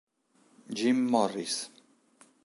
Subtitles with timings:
[0.77, 1.69] Jim Morris